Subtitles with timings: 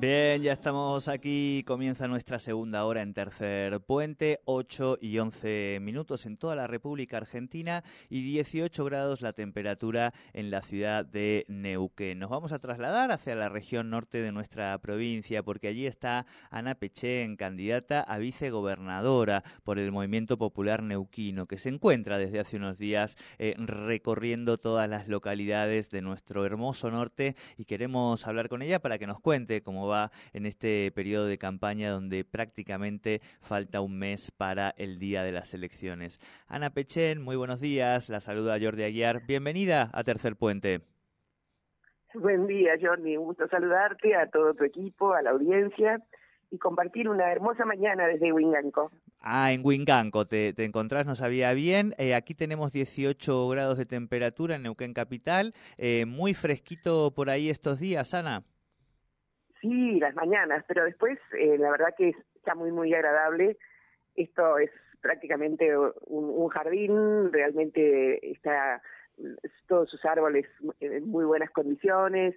[0.00, 1.64] Bien, ya estamos aquí.
[1.66, 4.38] Comienza nuestra segunda hora en Tercer Puente.
[4.44, 10.52] 8 y 11 minutos en toda la República Argentina y 18 grados la temperatura en
[10.52, 12.20] la ciudad de Neuquén.
[12.20, 16.76] Nos vamos a trasladar hacia la región norte de nuestra provincia porque allí está Ana
[16.76, 22.78] Pechén, candidata a vicegobernadora por el Movimiento Popular Neuquino, que se encuentra desde hace unos
[22.78, 28.78] días eh, recorriendo todas las localidades de nuestro hermoso norte y queremos hablar con ella
[28.78, 33.98] para que nos cuente cómo va en este periodo de campaña donde prácticamente falta un
[33.98, 36.20] mes para el día de las elecciones.
[36.46, 38.08] Ana Pechen, muy buenos días.
[38.08, 39.26] La saluda Jordi Aguiar.
[39.26, 40.80] Bienvenida a Tercer Puente.
[42.14, 43.16] Buen día, Jordi.
[43.16, 46.02] Un gusto saludarte, a todo tu equipo, a la audiencia
[46.50, 48.90] y compartir una hermosa mañana desde Winganco.
[49.20, 51.94] Ah, en Winganco te, te encontrás, no sabía bien.
[51.98, 55.54] Eh, aquí tenemos 18 grados de temperatura en Neuquén Capital.
[55.76, 58.44] Eh, muy fresquito por ahí estos días, Ana.
[60.00, 63.56] Las mañanas, pero después eh, la verdad que está muy, muy agradable.
[64.14, 68.82] Esto es prácticamente un, un jardín, realmente está
[69.66, 70.46] todos sus árboles
[70.80, 72.34] en muy buenas condiciones.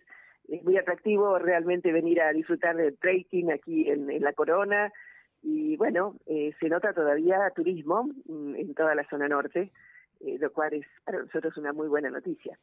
[0.47, 4.91] Es muy atractivo realmente venir a disfrutar del trekking aquí en, en La Corona.
[5.43, 9.71] Y bueno, eh, se nota todavía turismo en toda la zona norte,
[10.25, 12.57] eh, lo cual es para nosotros una muy buena noticia.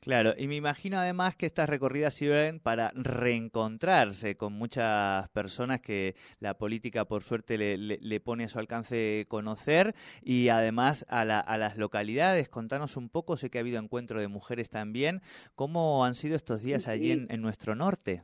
[0.00, 6.14] Claro, y me imagino además que estas recorridas sirven para reencontrarse con muchas personas que
[6.40, 11.24] la política por suerte le, le, le pone a su alcance conocer y además a,
[11.24, 12.50] la, a, las localidades.
[12.50, 15.22] Contanos un poco, sé que ha habido encuentro de mujeres también.
[15.54, 18.22] ¿Cómo han sido estos días allí en, en nuestro norte?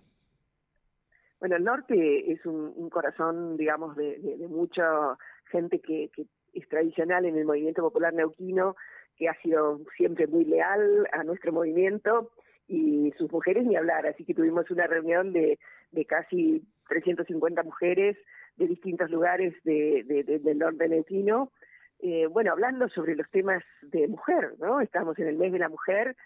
[1.38, 5.16] Bueno, el norte es un, un corazón, digamos, de, de, de mucha
[5.50, 8.77] gente que, que es tradicional en el movimiento popular neuquino
[9.16, 12.31] que ha sido siempre muy leal a nuestro movimiento
[12.69, 15.59] y sus mujeres ni hablar, así que tuvimos una reunión de,
[15.91, 18.16] de casi 350 mujeres
[18.56, 21.50] de distintos lugares de, de, de del norte neuquino,
[22.03, 24.81] eh, bueno, hablando sobre los temas de mujer, ¿no?
[24.81, 26.16] Estamos en el mes de la mujer,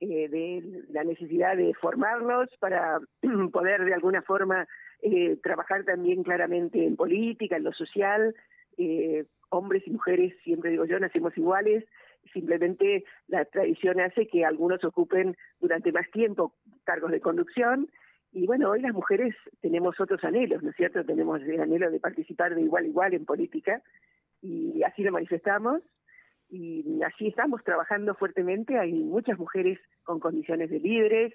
[0.00, 2.98] eh, de la necesidad de formarnos para
[3.52, 4.66] poder de alguna forma
[5.00, 8.34] eh, trabajar también claramente en política, en lo social,
[8.78, 11.84] eh, hombres y mujeres, siempre digo yo, nacemos iguales,
[12.32, 16.54] simplemente la tradición hace que algunos ocupen durante más tiempo
[16.84, 17.88] cargos de conducción
[18.32, 21.04] y bueno, hoy las mujeres tenemos otros anhelos, ¿no es cierto?
[21.04, 23.82] Tenemos el anhelo de participar de igual a igual en política
[24.40, 25.82] y así lo manifestamos
[26.48, 28.78] y así estamos trabajando fuertemente.
[28.78, 31.34] Hay muchas mujeres con condiciones de líderes,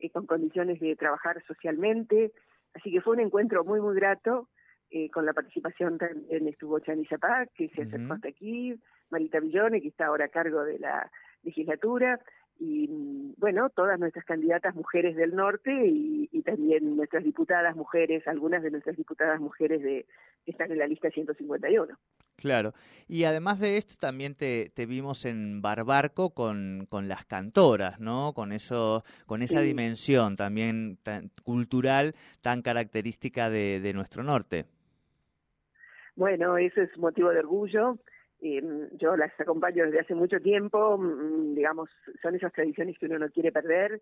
[0.00, 2.32] eh, con condiciones de trabajar socialmente,
[2.74, 4.48] así que fue un encuentro muy, muy grato.
[4.94, 8.14] Eh, con la participación también estuvo Chani Zapac, que se acercó uh -huh.
[8.16, 11.10] hasta aquí, Marita Villone, que está ahora a cargo de la
[11.42, 12.20] legislatura,
[12.58, 18.62] y bueno, todas nuestras candidatas mujeres del norte y, y, también nuestras diputadas mujeres, algunas
[18.62, 20.06] de nuestras diputadas mujeres de
[20.44, 21.98] que están en la lista 151.
[22.36, 22.74] Claro,
[23.08, 28.34] y además de esto también te, te vimos en Barbarco con, con las cantoras, ¿no?
[28.34, 29.66] Con eso, con esa sí.
[29.66, 34.66] dimensión también tan, cultural tan característica de, de nuestro norte.
[36.22, 37.98] Bueno, eso es motivo de orgullo
[38.40, 38.62] eh,
[38.92, 40.96] yo las acompaño desde hace mucho tiempo,
[41.52, 41.90] digamos,
[42.22, 44.00] son esas tradiciones que uno no quiere perder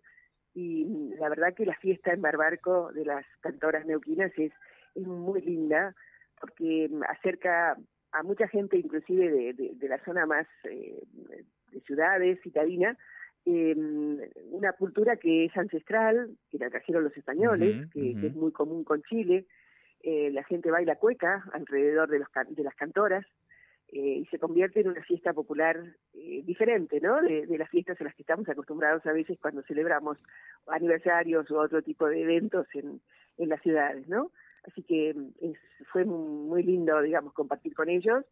[0.53, 0.85] y
[1.19, 4.51] la verdad que la fiesta en Barbarco de las cantoras neuquinas es,
[4.93, 5.95] es muy linda
[6.39, 7.75] porque acerca
[8.11, 11.01] a mucha gente inclusive de, de, de la zona más eh,
[11.71, 12.95] de ciudades, citadina,
[13.45, 13.75] eh,
[14.51, 18.21] una cultura que es ancestral, que la trajeron los españoles, uh -huh, que, uh -huh.
[18.21, 19.47] que, es muy común con Chile,
[20.03, 23.25] eh, la gente baila cueca alrededor de, los, de las cantoras,
[23.93, 25.77] eh, y se convierte en una fiesta popular
[26.13, 27.21] eh, diferente, ¿no?
[27.21, 30.17] De, las fiestas a las que estamos acostumbrados a veces cuando celebramos
[30.67, 33.01] aniversarios u otro tipo de eventos en,
[33.37, 34.31] en las ciudades, ¿no?
[34.63, 35.09] Así que
[35.41, 35.57] es,
[35.91, 38.23] fue muy lindo, digamos, compartir con ellos.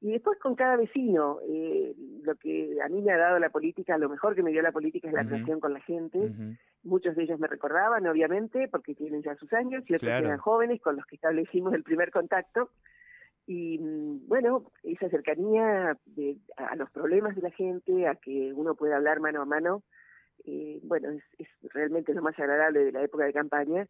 [0.00, 1.92] Y después con cada vecino, eh,
[2.22, 4.70] lo que a mí me ha dado la política, lo mejor que me dio la
[4.70, 5.30] política es la uh -huh.
[5.30, 6.18] relación con la gente.
[6.18, 6.58] Uh -huh.
[6.84, 10.26] Muchos de ellos me recordaban, obviamente, porque tienen ya sus años, y otros claro.
[10.26, 12.70] eran jóvenes con los que establecimos el primer contacto
[13.46, 18.74] Y mm, bueno, esa cercanía de, a los problemas de la gente, a que uno
[18.74, 19.82] pueda hablar mano a mano,
[20.44, 23.88] eh, bueno, es, es, realmente lo más agradable de la época de campaña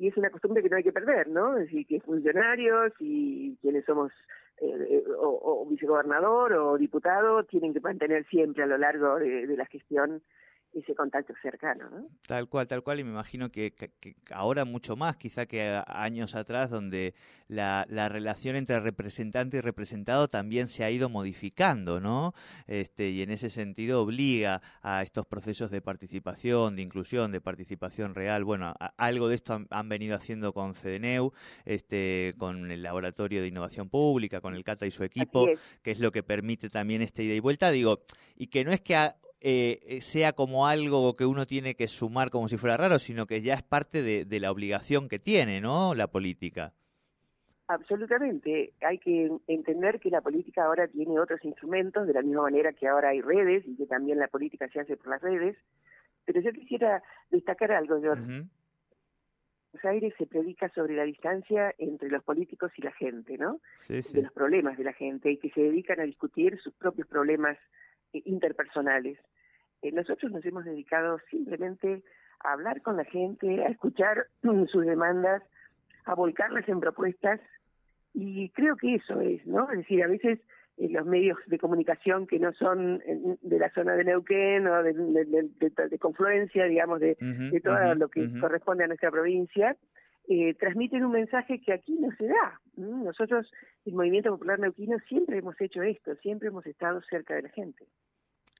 [0.00, 1.58] y es una costumbre que no hay que perder, ¿no?
[1.58, 4.10] Es decir, que funcionarios y quienes somos
[4.56, 9.66] eh, eh, o, vicegobernador o diputado tienen que mantener siempre a lo largo de la
[9.66, 10.22] gestión
[10.72, 11.90] ese contacto cercano.
[11.90, 12.08] ¿no?
[12.26, 15.82] Tal cual, tal cual, y me imagino que, que, que ahora mucho más, quizá que
[15.86, 17.14] años atrás, donde
[17.48, 22.34] la, la, relación entre representante y representado también se ha ido modificando, ¿no?
[22.68, 28.14] Este, y en ese sentido obliga a estos procesos de participación, de inclusión, de participación
[28.14, 28.44] real.
[28.44, 31.32] Bueno, a, algo de esto han, han, venido haciendo con CDNEU,
[31.64, 35.58] este, con el Laboratorio de Innovación Pública, con el CATA y su equipo, es.
[35.82, 37.72] que es lo que permite también esta ida y vuelta.
[37.72, 38.02] Digo,
[38.36, 42.30] y que no es que a, eh, sea como algo que uno tiene que sumar
[42.30, 45.60] como si fuera raro, sino que ya es parte de, de, la obligación que tiene,
[45.60, 45.94] ¿no?
[45.94, 46.72] La política.
[47.68, 48.72] Absolutamente.
[48.80, 52.88] Hay que entender que la política ahora tiene otros instrumentos, de la misma manera que
[52.88, 55.56] ahora hay redes y que también la política se hace por las redes.
[56.24, 58.22] Pero yo quisiera destacar algo, George.
[58.22, 58.48] Uh -huh.
[59.72, 63.60] Buenos Aires se predica sobre la distancia entre los políticos y la gente, ¿no?
[63.78, 64.14] Sí, sí.
[64.14, 67.56] De los problemas de la gente y que se dedican a discutir sus propios problemas
[68.12, 69.18] interpersonales.
[69.82, 72.02] Eh, nosotros nos hemos dedicado simplemente
[72.40, 74.26] a hablar con la gente, a escuchar
[74.70, 75.42] sus demandas,
[76.04, 77.40] a volcarlas en propuestas
[78.14, 79.70] y creo que eso es, ¿no?
[79.70, 80.40] Es decir, a veces
[80.76, 83.00] eh, los medios de comunicación que no son
[83.42, 87.62] de la zona de Neuquén o de, de, de, de confluencia, digamos, de, uh -huh,
[87.62, 88.40] todo uh -huh, lo que uh -huh.
[88.40, 89.76] corresponde a nuestra provincia,
[90.28, 92.60] eh, transmiten un mensaje que aquí no se da.
[92.80, 93.50] Nosotros,
[93.84, 97.86] el Movimiento Popular Neuquino, siempre hemos hecho esto, siempre hemos estado cerca de la gente.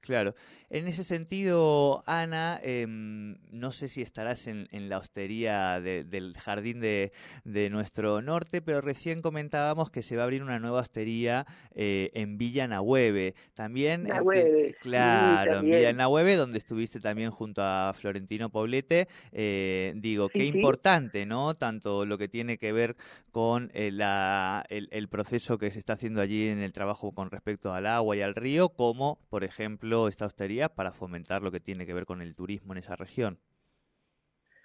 [0.01, 0.33] Claro.
[0.71, 6.35] En ese sentido, Ana, eh, no sé si estarás en, en la hostería de, del
[6.37, 7.11] jardín de,
[7.43, 11.45] de, nuestro norte, pero recién comentábamos que se va a abrir una nueva hostería
[11.75, 13.35] eh, en Villa Nahueve.
[13.53, 19.07] También, Nahueve, claro, sí, en Villa Nahueve, donde estuviste también junto a Florentino Poblete.
[19.31, 20.57] Eh, digo, sí, qué sí.
[20.57, 21.53] importante, ¿no?
[21.53, 22.95] Tanto lo que tiene que ver
[23.31, 27.29] con eh, la, el, el proceso que se está haciendo allí en el trabajo con
[27.29, 31.59] respecto al agua y al río, como, por ejemplo, esta hostería para fomentar lo que
[31.59, 33.39] tiene que ver con el turismo en esa región?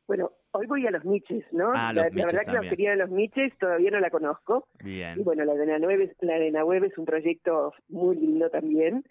[0.07, 1.73] Bueno, hoy voy a los Miches, ¿no?
[1.75, 2.47] Ah, la, los la, verdad también.
[2.47, 4.69] que la hostería de los Miches todavía no la conozco.
[4.83, 5.19] Bien.
[5.19, 9.05] Y bueno, la de Nahueve, la de Nahueve es un proyecto muy lindo también.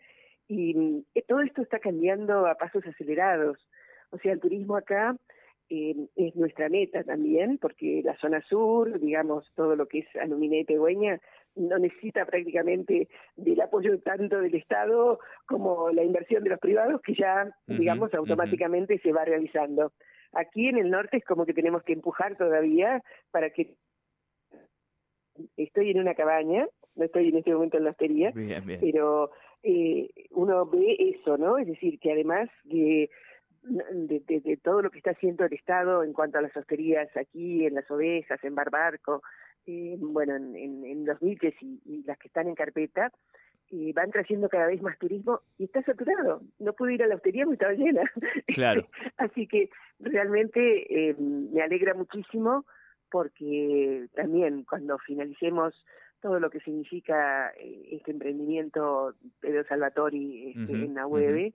[0.48, 3.58] Y eh, todo esto está cambiando a pasos acelerados.
[4.12, 5.18] O sea, el turismo acá
[5.70, 10.60] eh, es nuestra meta también, porque la zona sur, digamos, todo lo que es Aluminé
[10.60, 11.20] y Pegüeña,
[11.56, 17.14] no necesita prácticamente del apoyo tanto del Estado como la inversión de los privados, que
[17.14, 19.02] ya, uh -huh, digamos, automáticamente uh -huh.
[19.04, 19.92] se va realizando.
[20.34, 23.76] Aquí en el norte es como que tenemos que empujar todavía para que
[25.58, 28.80] estoy en una cabaña, no estoy en este momento en la hostería, bien, bien.
[28.82, 29.32] pero
[29.64, 31.58] eh, uno ve eso, ¿no?
[31.58, 33.10] Es decir, que además de
[33.68, 37.10] de, de, de, todo lo que está haciendo el Estado en cuanto a las hosterías
[37.18, 39.24] aquí, en las ovejas, en Barbarco,
[39.66, 43.12] eh, bueno, en, en, en, los niches y, y, las que están en carpeta,
[43.72, 46.42] eh, van trayendo cada vez más turismo y está saturado.
[46.60, 48.04] No pude ir a la hostería porque estaba llena.
[48.48, 48.88] Claro.
[49.18, 49.70] Así que
[50.00, 52.66] realmente eh, me alegra muchísimo
[53.10, 55.74] porque también cuando finalicemos
[56.22, 61.34] todo lo que significa eh, este emprendimiento Pedro Salvatori este, uh -huh, en la web,
[61.34, 61.54] uh -huh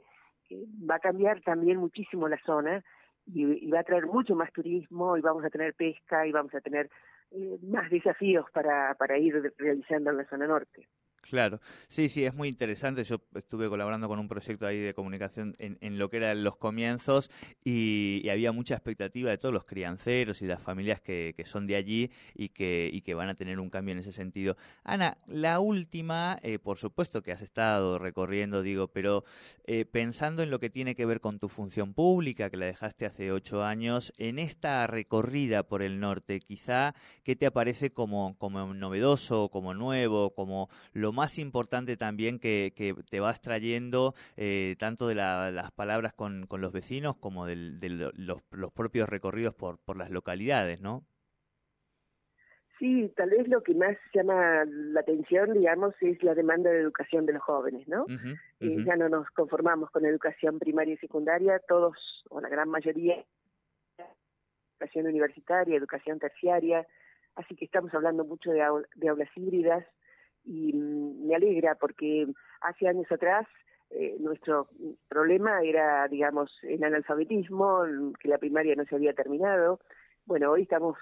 [0.88, 2.82] va a cambiar también muchísimo la zona
[3.26, 6.54] y, y, va a traer mucho más turismo y vamos a tener pesca y vamos
[6.54, 6.90] a tener
[7.32, 10.88] eh, más desafíos para, para ir realizando en la zona norte.
[11.20, 13.04] Claro, sí, sí, es muy interesante.
[13.04, 16.56] Yo estuve colaborando con un proyecto ahí de comunicación en, en lo que eran los
[16.56, 17.30] comienzos
[17.64, 22.10] y, había mucha expectativa de todos los crianceros y las familias que, son de allí
[22.34, 24.56] y que, y que van a tener un cambio en ese sentido.
[24.84, 29.24] Ana, la última, eh, por supuesto que has estado recorriendo, digo, pero
[29.64, 33.04] eh, pensando en lo que tiene que ver con tu función pública, que la dejaste
[33.04, 38.72] hace ocho años, en esta recorrida por el norte, quizá, ¿qué te aparece como, como
[38.74, 45.08] novedoso, como nuevo, como lo más importante también que, que te vas trayendo, eh, tanto
[45.08, 49.78] de la, las palabras con, con, los vecinos como de los, los, propios recorridos por,
[49.78, 51.04] por las localidades, ¿no?
[52.78, 57.26] Sí, tal vez lo que más llama la atención, digamos, es la demanda de educación
[57.26, 58.04] de los jóvenes, ¿no?
[58.04, 58.80] Uh -huh, uh -huh.
[58.80, 63.22] Eh, ya no nos conformamos con educación primaria y secundaria, todos, o la gran mayoría,
[64.78, 66.86] educación universitaria, educación terciaria,
[67.34, 68.62] así que estamos hablando mucho de,
[68.94, 69.84] de aulas híbridas,
[70.50, 72.26] y me alegra porque
[72.60, 73.46] hace años atrás
[73.90, 74.68] eh, nuestro
[75.08, 77.84] problema era, digamos, el analfabetismo,
[78.18, 79.78] que la primaria no se había terminado.
[80.26, 80.96] Bueno, hoy estamos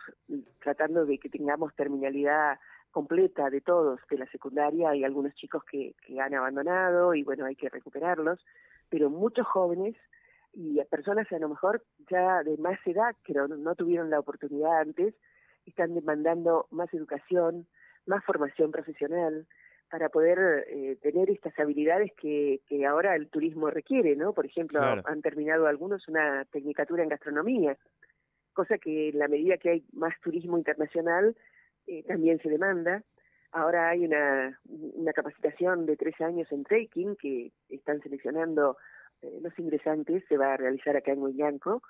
[0.60, 2.58] tratando de que tengamos terminalidad
[2.90, 4.90] completa de todos de la secundaria.
[4.90, 8.44] Hay algunos chicos que, que han abandonado y bueno, hay que recuperarlos,
[8.90, 9.96] pero muchos jóvenes
[10.52, 14.80] y personas a lo mejor ya de más edad que no, no tuvieron la oportunidad
[14.80, 15.14] antes,
[15.64, 17.66] están demandando más educación,
[18.08, 19.46] más formación profesional,
[19.90, 24.32] para poder eh, tener estas habilidades que, que ahora el turismo requiere, ¿no?
[24.34, 27.76] Por ejemplo, han terminado algunos una tecnicatura en gastronomía,
[28.52, 31.36] cosa que en la medida que hay más turismo internacional
[31.86, 33.02] eh, también se demanda.
[33.50, 38.76] Ahora hay una, una capacitación de tres años en trekking que están seleccionando
[39.22, 41.82] eh, los ingresantes, se va a realizar acá en Huellanco,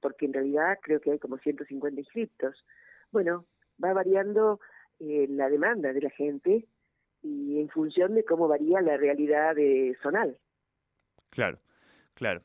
[0.00, 2.64] porque en realidad creo que hay como 150 inscriptos.
[3.10, 3.44] Bueno,
[3.82, 4.60] va variando
[5.28, 6.66] la demanda de la gente
[7.22, 10.36] y en función de cómo varía la realidad de zonal.
[11.30, 11.58] Claro,
[12.14, 12.42] claro.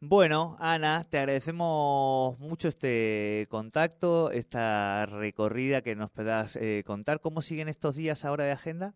[0.00, 7.20] Bueno, Ana, te agradecemos mucho este contacto, esta recorrida que nos puedas eh, contar.
[7.20, 8.94] ¿Cómo siguen estos días ahora de agenda?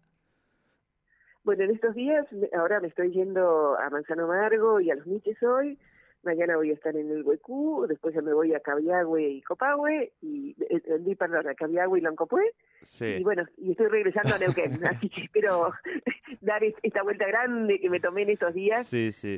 [1.43, 5.43] Bueno, en estos días, ahora me estoy yendo a Manzano Margo y a los Miches
[5.43, 5.79] hoy,
[6.23, 10.13] mañana voy a estar en el Huecú, después ya me voy a Cabiagüe y Copahue,
[10.21, 12.53] y, eh, eh perdón, a Cabiagüe y Loncopué,
[13.01, 15.73] y bueno, y estoy regresando a Neuquén, así que espero
[16.41, 18.91] dar esta vuelta grande que me tomé en estos días,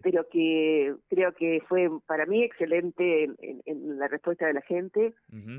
[0.03, 5.15] pero que creo que fue para mí excelente en, la respuesta de la gente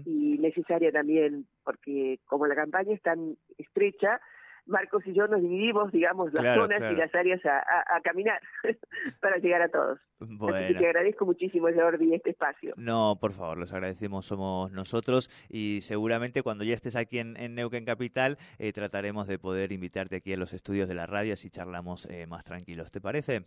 [0.06, 4.20] y necesaria también, porque como la campaña es tan estrecha,
[4.66, 8.40] Marcos y yo nos dividimos, digamos, las zonas y las áreas a, caminar
[9.22, 10.00] para llegar a todos.
[10.20, 10.58] Bueno.
[10.58, 12.74] Así que te agradezco muchísimo, Jordi, este espacio.
[12.78, 17.86] No, por favor, los agradecemos, somos nosotros y seguramente cuando ya estés aquí en, Neuquén
[17.86, 22.06] Capital eh, trataremos de poder invitarte aquí a los estudios de la radio y charlamos
[22.06, 22.92] eh, más tranquilos.
[22.92, 23.46] ¿Te parece?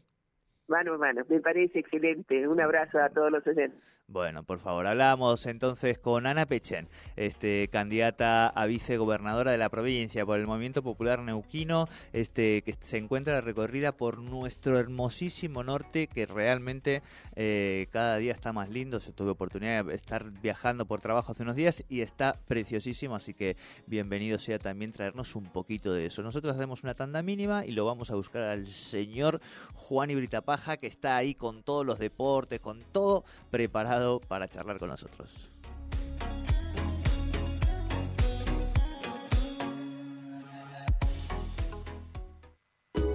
[0.69, 2.49] Mano a me parece excelente.
[2.49, 3.79] Un abrazo a todos los oyentes.
[4.09, 10.27] Bueno, por favor, hablamos entonces con Ana Pechen, este, candidata a vicegobernadora de la provincia
[10.27, 16.27] por el Movimiento Popular Neuquino, este, que se encuentra recorrida por nuestro hermosísimo norte, que
[16.27, 17.03] realmente
[17.37, 18.99] eh, cada día está más lindo.
[18.99, 23.35] Yo tuve oportunidad de estar viajando por trabajo hace unos días y está preciosísimo, así
[23.35, 23.57] que
[23.87, 26.23] bienvenido sea también traernos un poquito de eso.
[26.23, 29.41] Nosotros hacemos una tanda mínima y lo vamos a buscar al señor
[29.75, 34.89] Juan Ibritapá que está ahí con todos los deportes, con todo preparado para charlar con
[34.89, 35.51] nosotros.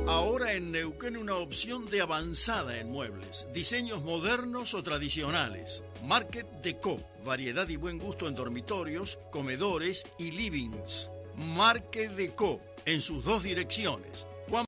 [0.08, 5.84] Ahora en Neuquén una opción de avanzada en muebles, diseños modernos o tradicionales.
[6.04, 11.10] Market Deco, variedad y buen gusto en dormitorios, comedores y livings.
[11.38, 14.28] Market Deco en sus dos direcciones